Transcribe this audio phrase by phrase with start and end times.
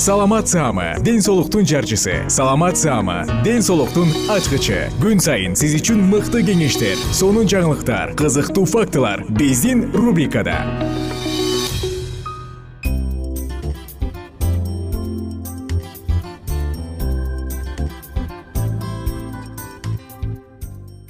[0.00, 2.24] саламат саама ден соолуктун жарчысы.
[2.28, 4.88] Саламат саама ден соолуктун ачкычы.
[4.96, 10.56] Күн сайын сиз үчүн мыкты кеңештер сонун жаңылыктар кызыктуу фактылар биздин рубрикада.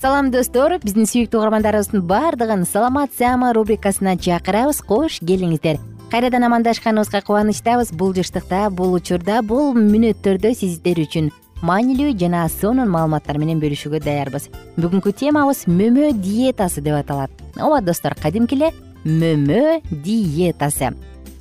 [0.03, 0.81] Салам достор.
[0.83, 4.83] Биздин сүйүктүү угармандарыбыздын баардыгын саламат саама рубрикасына чакырабыз.
[4.83, 5.79] Кош келиңиздер
[6.11, 7.93] кайрадан амандашканыбызга кубанычтабыз.
[7.93, 11.31] Бул жыштыкта бул учурда бул мүнөттөрдө сиздер үчүн
[11.63, 14.49] маанилүү жана сонун маалыматтар менен бөлүшүүгө даярбыз.
[14.81, 17.31] Бүгүнкү темабыз мөмө диетасы деп аталат.
[17.57, 18.73] Ооба достор кадимки эле
[19.05, 20.91] мөмө диетасы.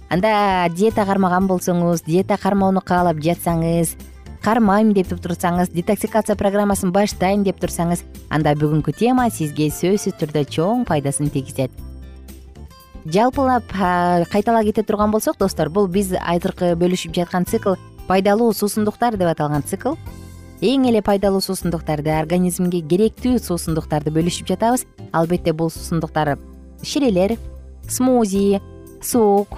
[0.09, 3.95] Анда диета кармаган болсоңуз диета кармоону каалап жатсаңыз
[4.41, 10.85] кармайм деп турсаңыз детоксикация программасын баштайм деп турсаңыз анда бүгүнкү тема сизге сөзсүз түрдө чоң
[10.87, 11.71] пайдасын тийгизет
[13.05, 13.63] жалпылап
[14.31, 17.75] кайталап кете турган болсок достор бул биз азыркы бөлүшүп жаткан цикл
[18.07, 19.95] пайдалуу суусундуктар деп аталган цикл.
[20.59, 24.83] Эң эле пайдалуу суусундуктарды организмге керектүү суусундуктарды бөлүшүп жатабыз.
[25.13, 26.37] Албетте бул суусундуктар
[26.83, 27.37] ширелер
[27.87, 28.59] смузи
[29.01, 29.55] сок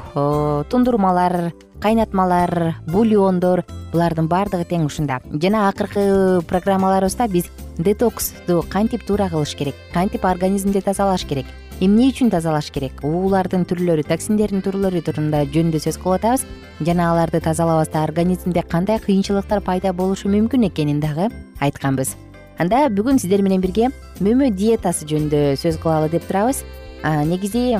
[0.69, 5.21] тундурмалар кайнатмалар бульондор булардын баардыгы тең ушунда.
[5.33, 7.49] Жана акыркы программаларыбызда биз
[7.79, 11.47] детоксту кантип туура кылыш керек кантип организмди тазалаш керек
[11.81, 13.01] эмне үчүн тазалаш керек?
[13.01, 16.45] Уулардын түрлөрү токсиндердин түрлөрү жөнүндө сөз кылып атабыз.
[16.85, 22.13] Жана аларды тазалабастан организмде кандай кыйынчылыктар пайда болушу мүмкүн экенин дагы айтканбыз.
[22.61, 23.89] Анда бүгүн сиздер менен бирге
[24.21, 26.61] мөмө диетасы жөнүндө сөз кылалы деп турабыз.
[27.01, 27.73] Негизи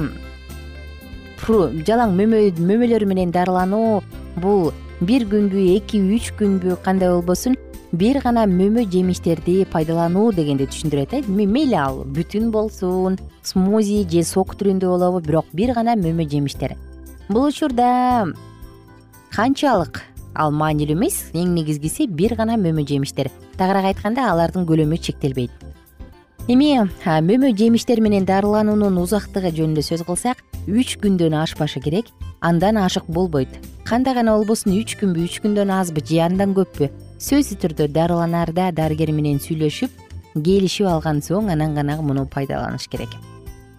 [1.85, 4.01] жалаң мөмөлөр менен дарылануу
[4.41, 7.57] бул бир күнбү эки үч күнбү кандай болбосун
[7.91, 11.19] бир гана мөмө жемиштерди пайдалануу дегенди түшүндүрөт э?
[11.27, 16.77] Мейли ал бүтүн болсун смузи же сок түрүндө болобу бирок бир гана мөмө жемиштер.
[17.27, 18.31] Бул учурда
[19.35, 23.27] канчалык ал маанилүү эмес эң негизгиси бир гана мөмө жемиштер.
[23.59, 25.51] Тагыраак айтканда алардын көлөмү чектелбейт.
[26.47, 32.07] Эми мөмө жемиштер менен дарылануунун узактыгы жөнүндө сөз кылсак үч күндөн ашпашы керек
[32.39, 33.51] андан ашык болбойт.
[33.83, 36.87] Кандай гана болбосун үч күнбү үч күндөн азбы же андан көппү
[37.21, 39.91] сөзсүз түрдө дарыланаарда дарыгер менен сүйлөшүп
[40.41, 43.13] келишип алган соң анан гана муну пайдаланыш керек.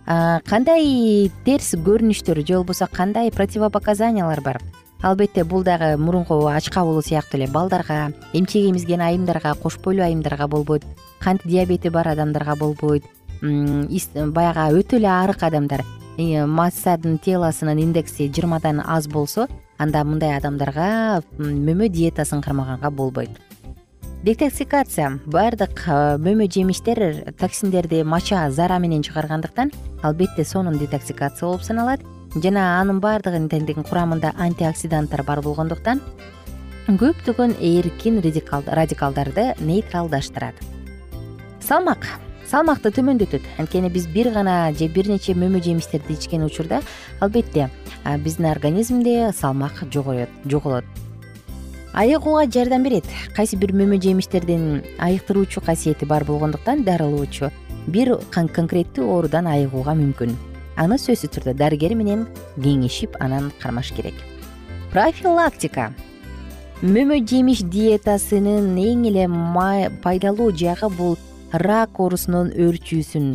[0.07, 4.61] Кандай терс көрүнүштөр же болбосо кандай противопоказаниялар бар?
[5.03, 10.47] Албетте бул дагы мурунку ач кабылуу сыяктуу эле балдарга эмчек эмизген айымдарга кош бойлуу айымдарга
[10.47, 10.85] болбойт
[11.19, 13.03] кант диабети бар адамдарга болбойт
[13.43, 15.83] баягы өтө эле арык адамдар
[16.47, 19.49] массанын телосунун индекси жыйырмадан аз болсо
[19.83, 23.31] анда мындай адамдарга мөмө диетасын кармаганга болбойт.
[24.23, 25.19] Детоксикация.
[25.27, 25.83] Баардык
[26.23, 32.01] мөмө жемиштер токсиндерди мача зара менен чыгаргандыктан албетте сонун детоксикация болуп саналат.
[32.35, 33.51] Жана анын баардыгынын
[33.85, 36.01] курамында антиоксиданттар бар болгондуктан
[36.87, 40.55] көптөгөн эркин радикалдарды нейтралдаштырат.
[41.61, 42.07] Салмак
[42.53, 43.47] салмакты төмөндөтөт.
[43.63, 46.83] Анткени биз бир гана же бир нече мөмө жемиштерди ичкен учурда
[47.25, 47.71] албетте
[48.21, 50.85] биздин организмде салмак жоголот.
[51.95, 53.09] Айыгууга жардам берет.
[53.35, 57.49] Кайсы бир мөмө жемиштердин айыктыруучу касиети бар болгондуктан дарылоочу
[57.87, 60.37] бир конкреттүү оорудан айыгууга мүмкүн.
[60.77, 62.29] Аны сөзсүз түрдө дарыгер менен
[62.61, 64.15] кеңешип анан кармаш керек.
[64.93, 65.95] Профилактика.
[66.83, 69.29] Мөмө жемиш диетасынын эң эле
[70.05, 71.17] пайдалуу жагы бул
[71.53, 73.33] рак оорусунун өрчүүсүн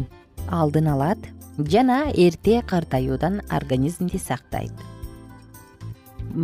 [0.50, 1.20] алдын алат
[1.58, 4.74] жана эрте картаюудан организмди сактайт.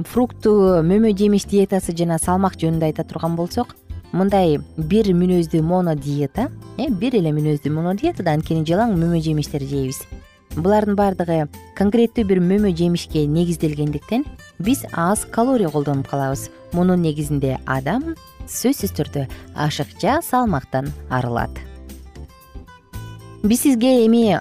[0.05, 3.73] Фрукту мөмө жемиш диетасы жана салмак жөнүндө айта турган болсок
[4.13, 9.65] мындай бир мүнөздүү моно диета э бир эле мүнөздүү моно диетада анткени жалаң мөмө жемиштер
[9.65, 10.03] жейбиз.
[10.55, 11.47] Булардын баардыгы
[11.77, 14.25] конкреттүү бир мөмө жемишке негизделгендиктен
[14.59, 16.51] биз аз калория колдонуп калабыз.
[16.73, 18.15] Мунун негизинде адам
[18.47, 21.51] сөзсүз түрдө ашыкча салмактан арылат.
[23.43, 24.31] Биз сизге эми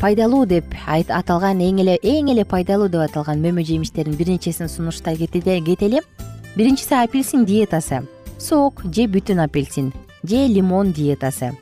[0.00, 5.16] пайдалуу деп аталган эң эле эң эле пайдалуу деп аталган мөмө жемиштердин бир нечесин сунуштай
[5.16, 6.00] кетели
[6.56, 8.06] биринчиси апельсин диетасы.
[8.38, 11.52] Сок же бүтүн апельсин же лимон диетасы.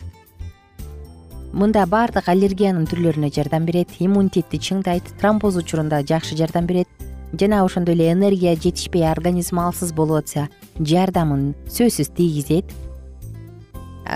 [1.52, 6.86] Мында баардык аллергиянын түрлөрүнө жардам берет иммунитетти чыңдайт тромбоз учурунда жакшы жардам берет.
[7.32, 10.48] Жана ошондой эле энергия жетишпей организм алсыз болуп атса
[10.78, 12.64] жардамын сөзсүз тийгизет.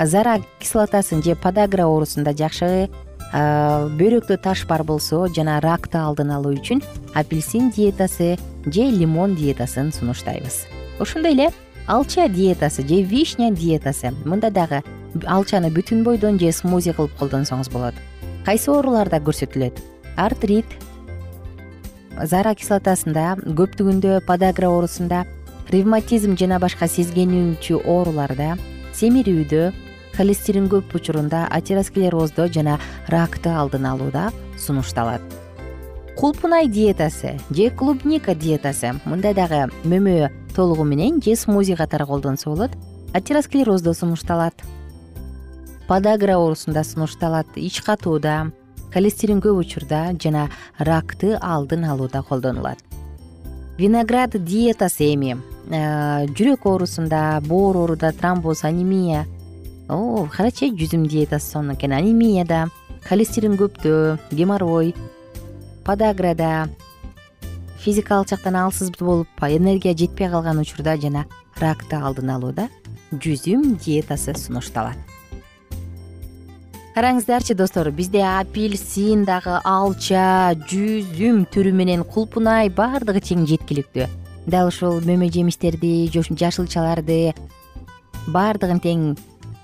[0.04, 2.88] Зара кислотасын же подагра оорусунда жакшы
[3.32, 6.82] бөйрөктө таш бар болсо жана ракты алдын алуу үчүн
[7.14, 8.36] апельсин диетасы
[8.66, 10.66] же лимон диетасын сунуштайбыз.
[11.00, 11.50] Ошондой эле
[11.86, 14.82] алча диетасы же вишня диетасы мында дагы
[15.26, 17.94] алчаны бүтүн бойдон же смузи кылып колдонсоңуз болот.
[18.44, 19.80] Кайсы ооруларда көрсөтүлөт?
[20.16, 20.66] Артрит.
[22.24, 25.24] Зара кислотасында көптүгүндө подагра оорусунда
[25.70, 28.56] ревматизм жана башка сезгенүүчү ооруларда
[28.96, 29.70] семирүүдө
[30.16, 32.78] холестерин көп учурунда атеросклероздо жана
[33.08, 35.22] ракты алдын алууда сунушталат.
[36.16, 42.72] Кулпунай диетасы же клубника диетасы мында дагы мөмө толугу менен же смузи катары колдонсо болот
[43.14, 44.54] атеросклероздо сунушталат.
[45.88, 48.52] Подагра оорусунда сунушталат ич катууда
[48.92, 52.91] холестерин көп учурда жана ракты алдын алууда колдонулат
[53.78, 55.36] виноград диетасы эми.
[55.70, 59.26] Э, жүрөк оорусунда боор ооруда тромбоз анемия.
[59.88, 61.92] Карачы жүзүм диетасы сонун экен.
[61.92, 62.68] Анемияда
[63.08, 64.94] холестерин көптөө геморрой
[65.84, 66.68] подаграда
[67.82, 71.26] физикалык жактан алсыз болуп энергия жетпей калган учурда жана
[71.58, 72.68] ракты алдын алууда
[73.12, 75.11] жүзүм диетасы сунушталат
[76.92, 84.08] караңыздарчы достор бизде апельсин дагы алча жүзүм түрү менен кулпунай баардыгы тең жеткиликтүү.
[84.52, 87.32] Дал ушул мөмө жемиштерди жашылчаларды
[88.34, 89.06] баардыгын тең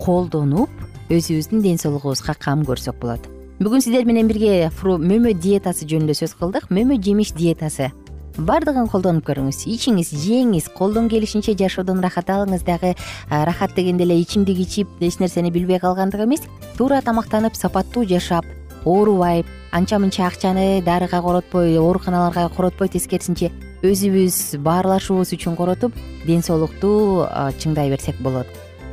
[0.01, 0.73] колдонуп
[1.13, 3.29] өзүбүздүн ден соолугубузга кам көрсөк болот.
[3.59, 6.71] Бүгүн сиздер менен бирге мөмө диетасы жөнүндө сөз кылдык.
[6.71, 7.91] Мөмө жемиш диетасы
[8.39, 9.65] баардыгын колдонуп көрүңүз.
[9.67, 12.63] Ичиңиз жеңиз колдон келишинче жашоодон рахат алыңыз.
[12.65, 12.95] Дагы
[13.31, 16.43] рахат дегенде эле ичимдик ичип эч нерсени билбей калгандык эмес.
[16.77, 18.45] Туура тамактанып сапаттуу жашап
[18.85, 23.51] оорубай анча мынча акчаны дарыга коротпой ооруканаларга коротпой тескерисинче
[23.83, 25.95] өзүбүз баарлашуубуз үчүн коротуп
[26.27, 27.27] ден соолукту
[27.59, 28.47] чыңдай берсек болот.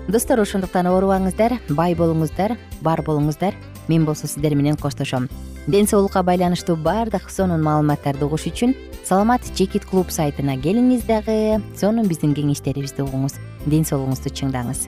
[0.08, 3.56] Достор ошондуктан оорубаңыздар бай болуңуздар бар болуңуздар.
[3.88, 5.30] Мен болсо сиздер менен коштошом.
[5.68, 8.76] Ден соолукка байланыштуу баардык сонун маалыматтарды угуш үчүн
[9.06, 11.62] саламат чекит клуб сайтына келиңиз дагы.
[11.78, 13.38] Сонун биздин кеңештерибизди угуңуз
[13.70, 14.88] ден соолугуңузду чыңдаңыз.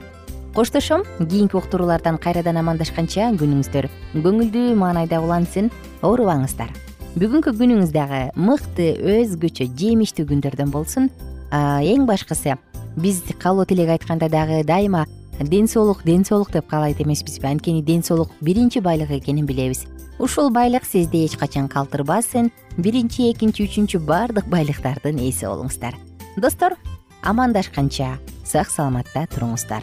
[0.56, 3.86] Коштошом кийинки уктуруулардан кайрадан амандашканча күнүңүздөр
[4.24, 5.70] көңүлдүү маанайда улансын.
[6.02, 6.72] Оорубаңыздар.
[7.14, 11.12] Бүгүнкү күнүңүз дагы мыкты өзгөчө жемиштүү күндөрдөн болсун.
[11.52, 12.56] Эң башкысы
[12.98, 15.06] биз каалоо тилек айтканда дагы дайыма
[15.38, 17.46] ден соолук ден соолук деп каалайт эмеспизби.
[17.46, 19.86] Анткени ден соолук биринчи байлык экенин билебиз
[20.18, 22.50] ушул байлык сизди эч качан калтырбасын.
[22.76, 25.96] Биринчи экинчи үчүнчү баардык байлыктардын ээси болуңуздар
[26.36, 26.76] достор
[27.22, 29.82] амандашканча сак саламатта туруңуздар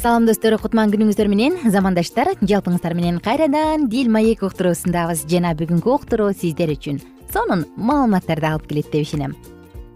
[0.00, 6.30] салам достор кутман күнүңүздөр менен замандаштар жалпыңыздар менен кайрадан дил маек уктуруусундабыз жана бүгүнкү уктуруу
[6.32, 7.02] сиздер үчүн.
[7.28, 9.34] Сонун маалыматтарды алып келет деп ишенем.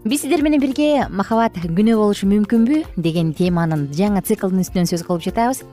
[0.05, 2.83] Биз сиздер менен бирге махабат күнөө болушу мүмкүнбү?
[3.01, 5.63] деген теманын жаңы циклдын үстүнөн сөз кылып жатабыз.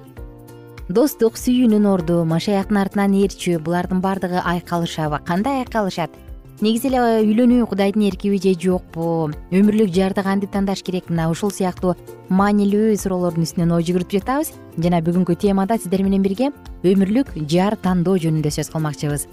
[0.88, 6.16] Достук сүйүүнүн орду машаяктын артынан ээрчүү булардын баардыгы айкалышабы кандай айкалышат
[6.62, 9.32] негизи эле үйлөнүү кудайдын эркиби же жокпу.
[9.50, 11.08] Өмүрлүк жарды кантип тандаш керек.
[11.10, 11.96] Мына ушул сыяктуу
[12.30, 16.52] маанилүү суроолордун үстүнөн ой жүгүртүп жатабыз жана бүгүнкү темада сиздер менен бирге
[16.86, 19.26] өмүрлүк жар тандоо жөнүндө сөз кылмакчыбыз.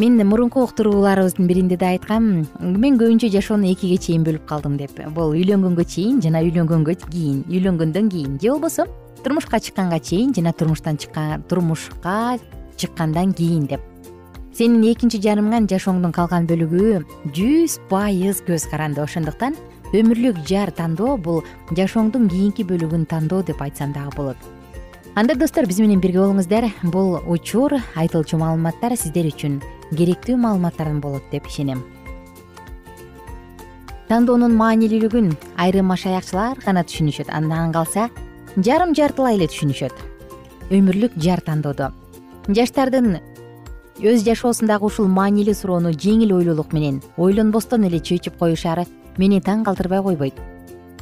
[0.00, 4.96] Мен мурунку уктурууларыбыздын биринде да айткам мен көбүнчө жашоону экиге чейин бөлүп калдым деп.
[5.12, 8.88] Бул үйлөнгөнгө чейин жана үйлөнгөнгө кийин үйлөнгөндөн кийин же болбосо
[9.24, 12.38] турмушка чыкканга чейин жана турмуштан чыккан турмушка
[12.76, 13.89] чыккандан кийин деп
[14.56, 17.02] сенин экинчи жарымыңан жашооңдун калган бөлүгү
[17.36, 19.02] жүз пайыз көз каранды.
[19.04, 19.56] Ошондуктан
[19.94, 21.44] өмүрлүк жар тандоо бул
[21.76, 24.36] жашооңдун кийинки бөлүгүн тандоо деп айтсам дагы болот.
[25.14, 26.68] Анда достор биз менен бирге болуңуздар.
[26.82, 29.60] Бул учур айтылчу маалыматтар сиздер үчүн
[29.94, 31.82] керектүү маалыматтардан болот деп ишенем.
[34.10, 37.30] Тандоонун маанилүүлүгүн айрым машаякчылар гана түшүнүшөт.
[37.30, 38.08] Андан калса
[38.56, 39.94] жарым жартылай эле түшүнүшөт.
[40.70, 41.92] Өмүрлүк жар тандоодо.
[42.50, 43.20] Жаштардын
[44.00, 48.86] өз жашоосундагы ушул маанилүү суроону жеңил ойлуулук менен ойлонбостон эле чечип коюшары
[49.20, 50.38] мени таң калтырбай койбойт.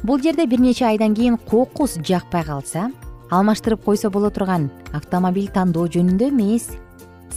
[0.03, 2.89] Бул жерде бир нече айдан кийин кокус жакпай калса
[3.31, 6.67] алмаштырып койсо боло турган автомобиль тандоо жөнүндө эмес.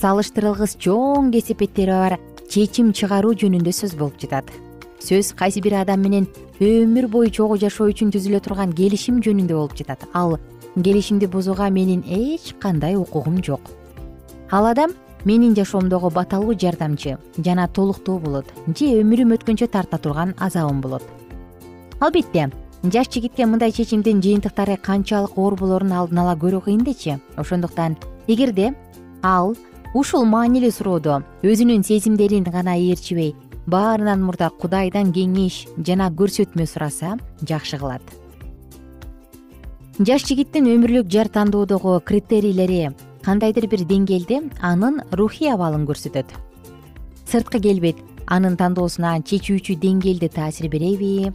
[0.01, 2.19] Салыштырылгыс чоң кесепеттери бар
[2.51, 4.51] чечим чыгаруу жөнүндө сөз болуп жатат.
[4.99, 6.27] Сөз кайсы бир адам менен
[6.59, 10.09] өмүр бою чогуу жашоо үчүн түзүлө турган келишим жөнүндө болуп жатат.
[10.13, 10.41] Ал
[10.75, 13.61] келишимди бузууга менин эч кандай укугум жок.
[14.51, 14.93] Ал адам
[15.25, 21.03] менин жашоомдогу баталуу жардамчы жана толуктоо болот же өмүрүм өткөнчө тарта турган азабым болот.
[22.01, 22.51] Албетте
[22.83, 28.73] жаш жигитке мындай чечимдин жыйынтыктары канчалык оор болорун алдын ала көрүү кыйын дечи ошондуктан эгерде
[29.23, 29.55] ал
[29.95, 33.37] ушул маанилүү суроодо өзүнүн сезимдерин гана ээрчибей
[33.67, 38.03] баарынан мурда кудайдан кеңеш жана көрсөтмө сураса жакшы кылат.
[40.01, 42.91] Жаш жигиттин өмүрлүк жар тандоодогу критерийлери
[43.23, 46.27] кандайдыр бир деңгээлде анын рухий абалын көрсөтөт.
[47.31, 51.31] Сырткы келбет анын тандоосуна чечүүчү деңгээлде таасир береби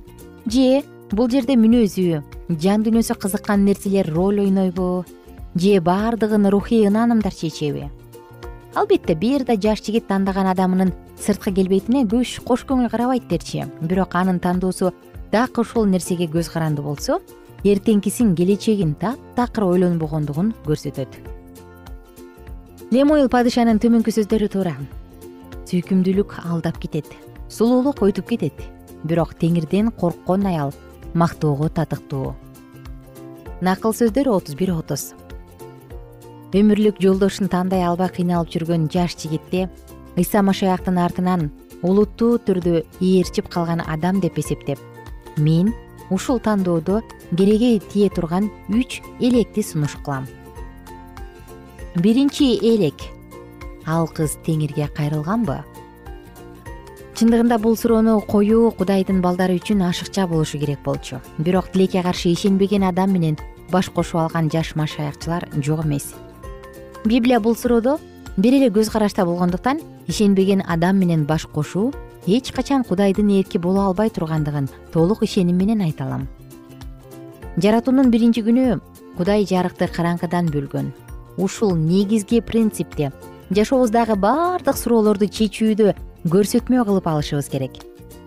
[0.52, 2.22] же бул жерде мүнөзү
[2.60, 5.06] жан дүйнөсү кызыккан нерселер роль ойнойбу
[5.56, 7.90] же баардыгын рухий ынанымдар чечеби.
[8.76, 13.64] Албетте бир да жаш жигит тандаган адамынын сырткы келбетине көч кош көңүл карабайт дерчи.
[13.82, 14.92] Бирок анын тандоосу
[15.32, 17.22] так ушул нерсеге көз каранды болсо
[17.64, 21.37] эртеңкисин келечегин таптакыр ойлонбогондугун көрсөтөт
[22.92, 24.76] лемоил падышанын төмөнкү сөздөрү туура.
[25.68, 27.10] Сүйкүмдүүлүк алдап кетет
[27.52, 28.62] сулуулук өтүп кетет.
[29.04, 30.74] Бирок теңирден корккон аял
[31.14, 32.36] мактоого татыктуу.
[33.62, 35.14] Накыл сөздөр отуз бир отуз.
[36.56, 39.68] Өмүрлүк жолдошун тандай албай кыйналып жүргөн жаш жигитти
[40.16, 41.50] ыйса машаяктын артынан
[41.84, 44.80] олуттуу түрдө ээрчип калган адам деп эсептеп
[45.38, 45.74] мен
[46.10, 47.02] ушул тандоодо
[47.36, 50.26] кереге тие турган үч электи сунуш кылам
[51.96, 52.96] биринчи элек.
[53.86, 55.62] Ал кыз теңирге кайрылганбы?
[57.18, 61.22] Чындыгында бул суроону коюу кудайдын балдары үчүн ашыкча болушу керек болчу.
[61.38, 63.38] Бирок тилекке каршы ишенбеген адам менен
[63.72, 66.14] баш кошуп алган жаш машаякчылар жок эмес.
[67.06, 67.98] Библия бул суроодо
[68.38, 71.94] бир эле көз карашта болгондуктан ишенбеген адам менен баш кошуу
[72.28, 76.28] эч качан кудайдын эрки боло албай тургандыгын толук ишеним менен айта алам.
[77.58, 78.80] Жаратуунун биринчи күнү
[79.18, 80.94] кудай жарыкты караңгыдан бөлгөн
[81.38, 83.12] ушул негизги принципти.
[83.50, 85.94] Жашообуздагы баардык суроолорду чечүүдө
[86.28, 87.78] көрсөтмө кылып алышыбыз керек.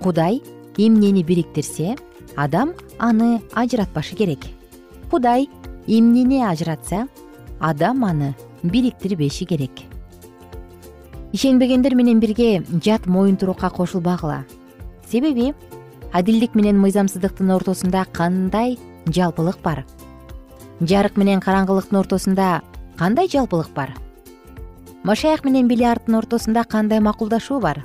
[0.00, 0.40] Кудай
[0.78, 1.96] эмнени бириктирсе
[2.36, 4.46] адам аны ажыратпашы керек.
[5.10, 5.48] Кудай
[5.86, 7.06] эмнени ажыратса
[7.58, 9.70] адам аны бириктирбеши керек.
[11.32, 14.44] Ишенбегендер менен бирге жат моюнтурукка кошулбагыла.
[15.10, 15.54] Себеби
[16.12, 19.84] адилдик менен мыйзамсыздыктын ортосунда кандай жалпылык бар?
[20.80, 22.62] Жарык менен караңгылыктын ортосунда
[23.00, 23.94] кандай жалпылык бар?
[25.08, 27.78] Машаяк менен билиардтын ортосунда кандай макулдашуу бар?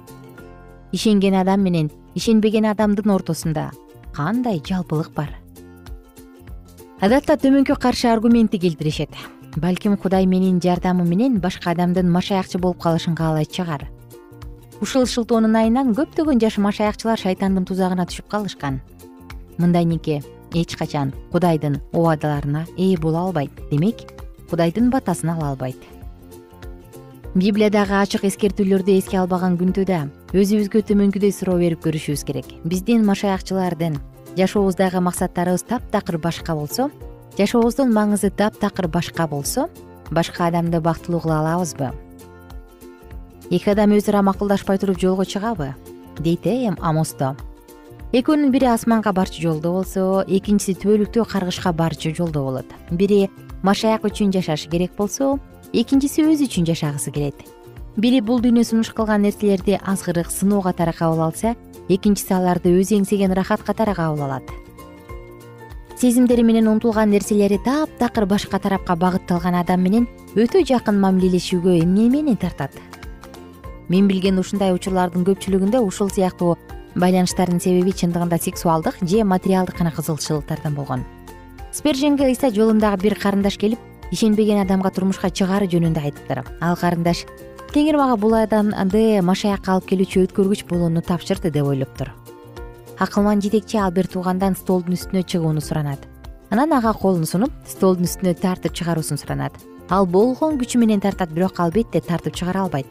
[0.92, 3.70] Ишенген адам менен ишенбеген адамдын ортосунда
[4.12, 5.30] кандай жалпылык бар?
[7.00, 9.16] Адатта төмөнкү каршы аргументти келтиришет.
[9.56, 13.88] Балким кудай менин жардамым менен башка адамдын машаякчы болуп калышын каалайт чыгар.
[14.82, 18.82] Ушул шылтоонун айынан көптөгөн жаш машаякчылар шайтандын тузагына түшүп калышкан.
[19.58, 20.20] Мындайники
[20.52, 24.12] эч качан кудайдын убадаларына ээ боло албайт демек
[24.56, 25.76] кудайдын батасын ала албайт.
[27.36, 29.98] Библиядагы ачык эскертүүлөрдү эске албаган күндө да
[30.32, 32.48] өзүбүзгө төмөнкүдөй суроо берип көрүшүбүз керек.
[32.64, 33.98] Биздин машаякчылардын
[34.40, 36.88] жашообуздагы максаттарыбыз таптакыр башка болсо
[37.36, 39.68] жашообуздун маңызы таптакыр башка болсо
[40.10, 41.92] башка адамды бактылуу кыла алабызбы?
[43.52, 45.74] Эки адам өз ара макулдашпай туруп жолго чыгабы?
[46.18, 47.36] Дейт э амосто.
[48.16, 52.70] Экөөнүн бири асманга барчу жолдо болсо экинчиси түбөлүктүү каргышка барчу жолдо болот.
[52.90, 53.30] Бири
[53.66, 55.40] машаяк үчүн жашашы керек болсо
[55.74, 57.40] экинчиси өзү үчүн жашагысы келет.
[57.98, 61.56] Бири бул дүйнө сунуш кылган нерселерди азгырык сыноо катары кабыл алса
[61.90, 64.54] экинчиси аларды өзү эңсеген рахат катары кабыл алат.
[65.98, 72.36] Сезимдери менен умтулган нерселери таптакыр башка тарапка багытталган адам менен өтө жакын мамилелешүүгө эмне мени
[72.36, 72.76] тартат?
[73.90, 76.58] Мен билген ушундай учурлардын көпчүлүгүндө ушул сыяктуу
[76.94, 81.06] байланыштардын себеби чындыгында сексуалдык же материалдык гана кызыкчылыктардан болгон
[81.76, 83.80] сперженге ыйса жолундагы бир карындаш келип
[84.16, 87.26] ишенбеген адамга турмушка чыгары жөнүндө айтыптыр ал карындаш
[87.74, 92.14] теңир мага бул адамды машаякка алып келүүчү өткөргүч болууну тапшырды деп ойлоптур
[93.00, 96.00] акылман жетекчи ал бир туугандан столдун үстүнө чыгууну суранат.
[96.50, 99.54] Анан ага колун сунуп столдун үстүнө тартып чыгаруусун суранат.
[99.90, 102.88] Ал болгон күчү менен тартат бирок албетте тартып чыгара албайт.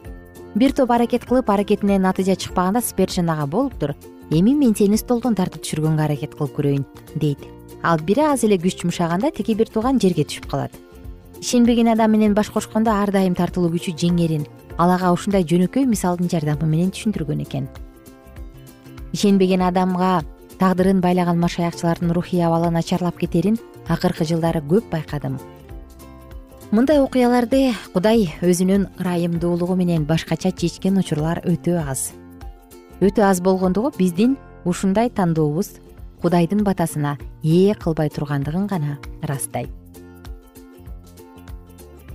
[0.55, 3.95] Бир топ аракет кылып аракетинен натыйжа чыкпаганда спержен ага болуптур
[4.29, 8.81] эми мен сени столдон тартып түшүргөнгө аракет кылып көрөйүн дейт ал бир аз эле күч
[8.81, 10.71] жумшаганда тиги бир тууган жерге түшүп калат.
[11.41, 14.45] Ишенбеген адам менен баш кошкондо ар дайым тартылуу күчү жеңерин.
[14.77, 17.67] Ал ага ушундай жөнөкөй мисалдын жардамы менен түшүндүргөн экен.
[19.13, 20.23] Ишенбеген адамга
[20.59, 25.37] тагдырын байлаган машаякчылардын рухий абалы начарлап кетерин акыркы жылдары көп байкадым.
[26.71, 32.09] Мындай окуяларды кудай өзүнүн ырайымдуулугу менен башкача чечкен учурлар өтө аз.
[32.99, 35.75] Өтө аз болгондугу биздин ушундай тандообуз
[36.21, 39.69] кудайдын батасына ээ кылбай тургандыгын гана ырастайт.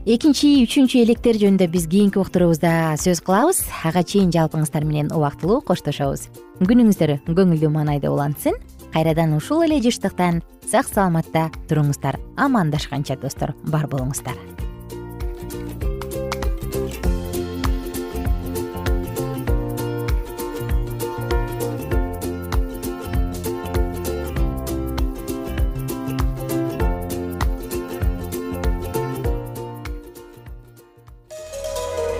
[0.09, 3.61] Экинчи үчүнчү электер жөнүндө биз кийинки уктуруубузда сөз кылабыз.
[3.85, 6.31] Ага чейин жалпыңыздар менен убактылуу коштошобуз.
[6.65, 8.57] Күнүңүздөр көңүлдүү маанайда улансын.
[8.95, 12.17] Кайрадан ушул эле жыштыктан сак саламатта туруңуздар.
[12.41, 14.41] Амандашканча достор бар болуңуздар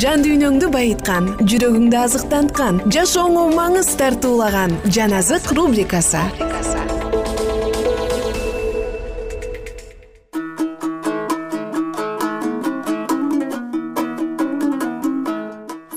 [0.00, 6.22] жан дүйнөңдү байыткан жүрөгүңдү азыктанткан жашооңо маңыз тартуулаган жан азык рубрикасы.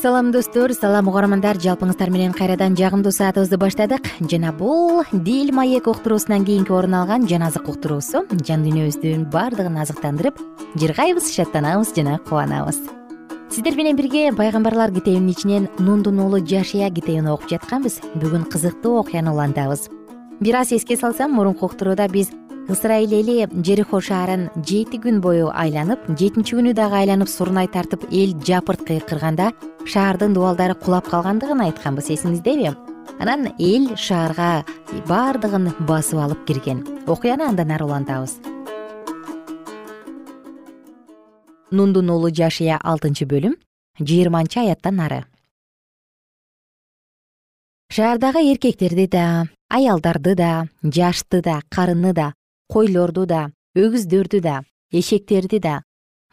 [0.01, 1.58] Салам достор салам угармандар.
[1.58, 4.12] Жалпыңыздар менен кайрадан жагымдуу саатыбызды баштадык.
[4.29, 10.38] Жана бул дил маек уктуруусунан кийинки орун алган жан азык уктуруусу жан дүйнөбүздүн баардыгын азыктандырып
[10.77, 12.84] жыргайбыз шаттанабыз жана кубанабыз
[13.49, 17.99] сиздер менен бирге пайгамбарлар китебинин ичинен нундун уулу жашия китебин окуп жатканбыз.
[18.15, 19.89] Бүгүн кызыктуу окуяны улантабыз.
[20.39, 22.31] Бир аз эске салсам мурунку уктурууда биз
[22.67, 28.34] ысрайыл эли жерихо шаарын жети күн бою айланып жетинчи күнү дагы айланып сурнай тартып эл
[28.41, 29.51] жапырт кыйкырганда
[29.86, 32.73] шаардын дубалдары кулап калгандыгын айтканбыз эсиңиздеби?
[33.19, 34.65] Анан эл шаарга
[35.08, 36.84] баардыгын басып алып кирген.
[37.08, 38.54] Окуяны андан ары улантабыз
[41.79, 43.55] нундун уулу жашия алтынчы бөлүм
[43.99, 45.23] жыйырманчы аяттан нары
[47.95, 49.25] шаардагы эркектерди да
[49.69, 52.33] аялдарды да жашты да карыны да
[52.67, 55.81] койлорду да өгүздөрдү да эшектерди да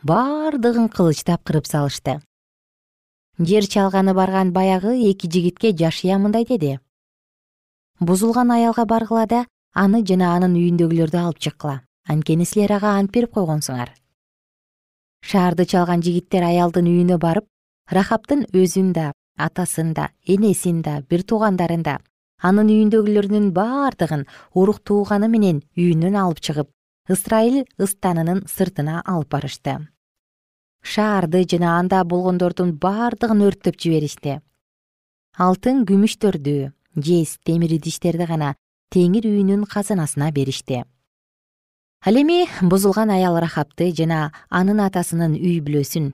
[0.03, 2.21] баардыгын кылычтап кырып салышты.
[3.39, 6.79] Жер чалганы барган баягы эки жигитке жашыя мындай деди.
[8.01, 11.83] Бузулган аялга баргыла да аны жана анын үйүндөгүлөрдү алып чыккыла.
[12.09, 13.95] Анткени силер ага ант берип койгонсуңар
[15.23, 17.47] шаарды чалган жигиттер аялдын үйүнө барып
[17.97, 21.99] рахаптын өзүн да атасын да энесин да бир туугандарын да
[22.49, 24.27] анын үйүндөгүлөрүнүн баардыгын
[24.59, 26.69] урук тууганы менен үйүнөн алып чыгып
[27.15, 29.79] ысрайыл ыстанынын сыртына алып барышты.
[30.83, 34.41] Шаарды жана анда болгондордун баардыгын өрттөп жиберишти.
[35.39, 38.55] Алтын күмүштөрдү жез темир идиштерди гана
[38.91, 40.83] теңир үйүнүн казынасына беришти
[42.05, 46.09] ал эми бузулган аял рахапты жана анын атасынын үй бүлөсүн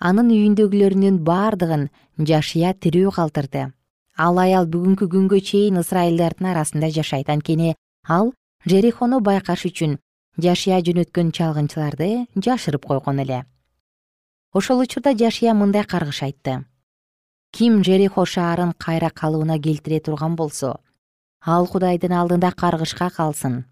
[0.00, 1.86] анын үйүндөгүлөрүнүн баардыгын
[2.18, 3.72] жашыя тирүү калтырды.
[4.20, 7.74] Ал аял бүгүнкү күнгө чейин ысрайылдардын арасында жашайт анткени
[8.04, 8.34] ал
[8.68, 9.96] жерихону байкаш үчүн
[10.36, 13.44] жашия жөнөткөн чалгынчыларды жашырып койгон эле.
[14.52, 16.64] Ошол учурда жашия мындай каргыш айтты.
[17.50, 20.76] Ким жерихо шаарын кайра калыбына келтире турган болсо
[21.40, 23.64] ал кудайдын алдында каргышка калсын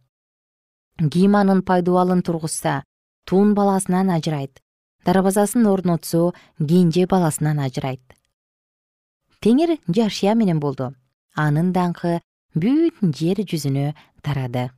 [0.98, 2.82] ким анын пайдубалын тургузса
[3.24, 4.58] тун баласынан ажырайт.
[5.04, 8.02] Дарбазасын орнотсо кенже баласынан ажырайт.
[9.40, 10.94] Теңир жашия менен болду.
[11.34, 12.18] Анын даңкы
[12.54, 14.70] бүт жер жүзүнө тарады.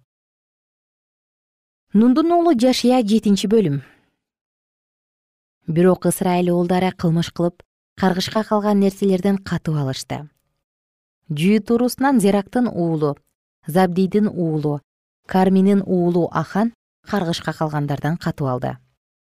[1.94, 3.80] Нундун уулу жашия жетинчи бөлүм.
[5.66, 7.62] Бирок ысрайыл уулдары кылмыш кылып
[7.96, 10.28] каргышка калган нерселерден катып алышты.
[11.30, 13.16] Жүйүт уруусунан зерактын уулу
[13.66, 14.80] забдийдин уулу
[15.30, 16.72] карминин уулу ахан
[17.06, 18.72] каргышка калгандардан катып алды.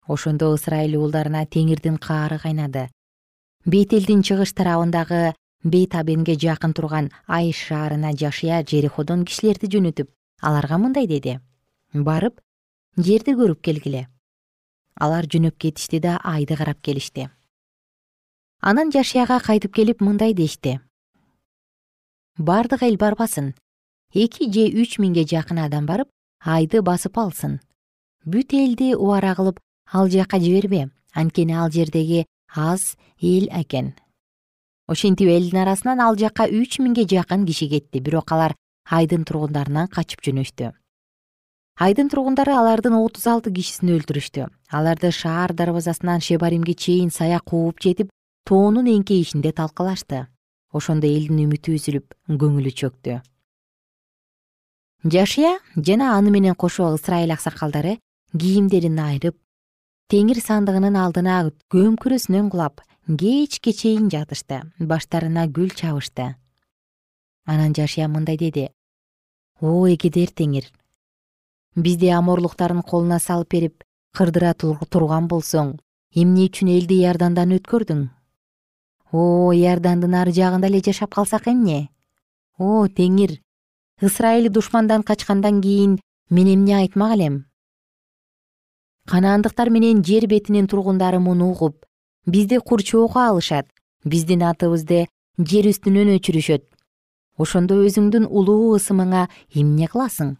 [0.08, 2.88] Ошондо ысрайыл уулдарына теңирдин каары кайнады.
[3.66, 10.08] Бейт элдин чыгыш тарабындагы бейт абенге жакын турган айш шаарына жашыя жериходон кишилерди жөнөтүп
[10.40, 11.38] аларга мындай деди.
[11.92, 12.40] Барып
[12.96, 14.06] жерди көрүп келгиле.
[14.96, 17.28] Алар жөнөп кетишти да айды карап келишти.
[18.60, 20.80] Анан жашияга кайтып келип мындай дешти.
[22.38, 23.54] Бардык эл барбасын
[24.12, 26.08] эки же үч миңге жакын адам барып
[26.42, 27.60] айды басып алсын.
[28.26, 29.60] Бүт элди убара кылып
[29.92, 33.94] ал жака жибербе анткени ал жердеги аз эл экен.
[34.88, 38.56] Ошентип элдин арасынан ал жакка үч миңге жакын киши кетти бирок алар
[38.90, 40.72] айдын тургундарынан качып жөнөштү.
[41.78, 44.50] Айдын тургундары алардын отуз алты кишисин өлтүрүштү.
[44.70, 48.10] Аларды шаар дарбазасынан шебаримге чейин саяк кууп жетип
[48.44, 50.26] тоонун эңкейишинде талкалашты.
[50.74, 53.22] Ошондо элдин үмүтү үзүлүп көңүлү чөктү
[55.04, 57.98] жашия жана аны менен кошо ысрайыл аксакалдары
[58.36, 59.36] кийимдерин айрып
[60.12, 61.38] теңир сандыгынын алдына
[61.72, 66.36] көмкүрөсүнөн кулап кечке чейин жатышты баштарына гүл чабышты.
[67.46, 68.68] Анан жашия мындай деди
[69.60, 70.68] о эгедер теңир
[71.74, 75.78] бизди аморлуктардын колуна салып берип кырдыра турган болсоң
[76.14, 78.10] эмне үчүн элди иордандан өткөрдүң?
[79.12, 81.88] О иордандын ары жагында эле жашап калсак эмне?
[82.58, 83.40] О теңир
[84.02, 87.46] ысрайыл душмандан качкандан кийин мен эмне айтмак элем?
[89.06, 91.84] Канаандыктар менен жер бетинин тургундары муну угуп
[92.24, 93.68] бизди курчоого алышат
[94.04, 96.64] биздин атыбызды жер үстүнөн өчүрүшөт.
[97.36, 100.36] Ошондо өзүңдүн улуу ысымыңа эмне кыласың?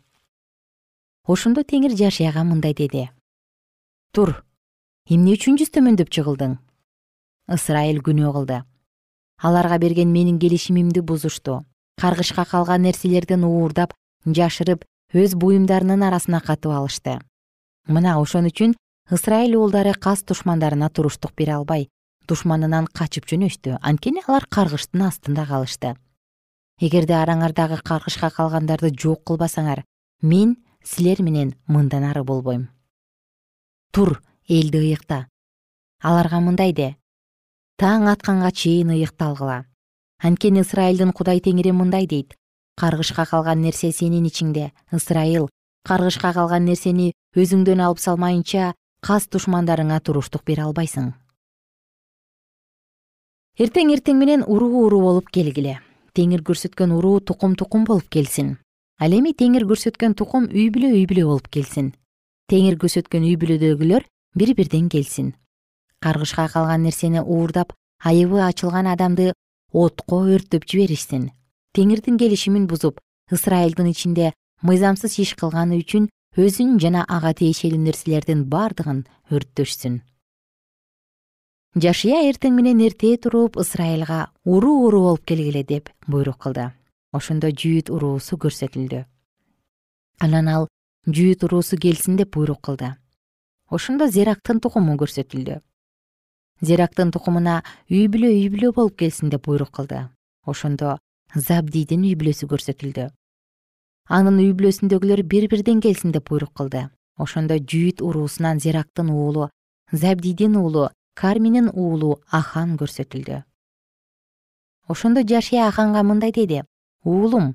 [1.29, 3.11] Ошондо теңир жашияга мындай деди.
[4.12, 4.40] Тур
[5.05, 6.57] эмне үчүн жүз төмөндөп жыгылдың
[7.53, 8.62] ысрайыл күнөө кылды.
[9.37, 11.64] Аларга берген менин келишимимди бузушту
[12.01, 13.93] каргышка калган нерселерден уурдап
[14.25, 17.19] жашырып өз буюмдарынын арасына катып алышты.
[17.87, 18.75] Мына ошон үчүн
[19.11, 21.89] ысрайыл уулдары кас душмандарына туруштук бере албай
[22.29, 23.77] душманынан качып жөнөштү.
[23.83, 25.97] Анткени алар каргыштын астында калышты.
[26.81, 29.83] Эгерде араңардагы каргышка калгандарды жок кылбасаңар
[30.23, 32.69] мен силер менен мындан ары болбойм.
[33.93, 35.27] Тур элди ыйыкта.
[36.01, 36.95] Аларга мындай де.
[37.77, 39.65] Таң атканга чейин ыйыкталгыла
[40.23, 42.37] анткени ысрайылдын кудай теңири мындай дейт.
[42.77, 45.49] Каргышка калган нерсе сенин ичиңде ысрайыл
[45.89, 51.13] каргышка калган нерсени өзүңдөн алып салмайынча кас душмандарыңа туруштук бере албайсың
[53.61, 55.79] эртең эртең менен уруу уруу болуп келгиле.
[56.17, 58.55] Теңир көрсөткөн уруу тукум тукум болуп келсин.
[58.99, 61.93] Ал эми теңир көрсөткөн тукум үй бүлө үй бүлө болуп келсин.
[62.49, 64.07] Теңир көрсөткөн үй бүлөдөгүлөр
[64.41, 65.35] бири бирден келсин.
[66.01, 69.35] Каргышка калган нерсени уурдап айыбы ачылган адамды
[69.73, 71.31] отко өрттөп жиберишсин.
[71.75, 74.33] Теңирдин келишимин бузуп ысрайылдын ичинде
[74.67, 80.01] мыйзамсыз иш кылганы үчүн өзүн жана ага тиешелүү нерселердин бардыгын өрттөшсүн.
[81.79, 86.73] Жашыя эртең менен эрте туруп ысрайылга уруу уруу болуп келгиле деп буйрук кылды.
[87.15, 89.05] Ошондо жүйүт уруусу көрсөтүлдү.
[90.19, 90.69] Анан ал
[91.07, 92.97] жүйүт уруусу келсин деп буйрук кылды.
[93.71, 95.61] Ошондо зерактын тукуму көрсөтүлдү
[96.61, 100.09] зерактын тукумуна үй бүлө үй бүлө болуп келсин деп буйрук кылды.
[100.46, 100.99] Ошондо
[101.35, 103.09] забдийдин үй бүлөсү көрсөтүлдү.
[104.09, 106.88] Анын үй бүлөсүндөгүлөр бири бирден келсин деп буйрук кылды.
[107.16, 109.49] Ошондо жүйүт уруусунан зерактын уулу
[109.92, 113.42] забдийдин уулу карминин уулу ахан көрсөтүлдү.
[114.88, 116.62] Ошондо жашия аханга мындай деди.
[117.05, 117.55] Уулум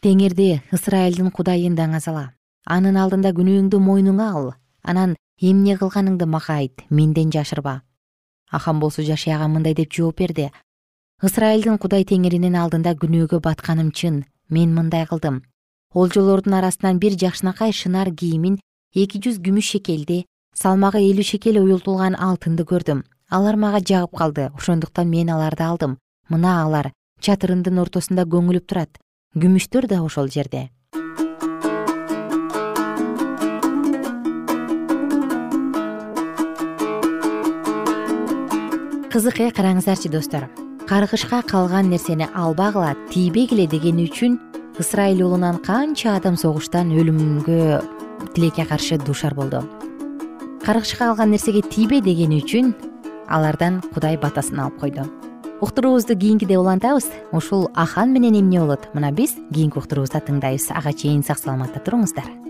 [0.00, 2.30] теңирди ысрайылдын кудайын даңазала
[2.64, 4.54] анын алдында күнөөңдү мойнуңа ал.
[4.82, 7.82] Анан эмне кылганыңды мага айт менден жашырба
[8.50, 10.50] ахан болсо жашияга мындай деп жооп берди.
[11.22, 15.42] Ысрайылдын кудай теңиринин алдында күнөөгө батканым чын мен мындай кылдым.
[15.94, 18.58] Олжолордун арасынан бир жакшынакай шынар кийимин
[18.94, 23.04] эки жүз күмүш шекелди салмагы элүү шекел уюлтулган алтынды көрдүм.
[23.30, 24.50] Алар мага жагып калды.
[24.54, 25.98] Ошондуктан мен аларды алдым.
[26.28, 28.98] Мына алар чатырымдын ортосунда көмүлүп турат.
[29.36, 30.70] Күмүштөр да ошол жерде
[39.10, 40.46] кызык э караңыздарчы достор.
[40.86, 44.38] Каргышка калган нерсени албагыла тийбегиле дегени үчүн
[44.78, 47.82] ысрайыл уулунан канча адам согуштан өлүмгө
[48.34, 49.64] тилекке каршы дуушар болду.
[50.62, 52.74] Каргышка алган нерсеге тийбе дегени үчүн
[53.26, 55.08] алардан кудай батасын алып койду.
[55.60, 57.10] Уктуруубузду кийинкиде улантабыз.
[57.32, 58.94] Ушул ахан менен эмне болот?
[58.94, 60.70] Мына биз кийинки уктуруубузда тыңдайбыз.
[60.70, 62.49] Ага чейин сак саламатта туруңуздар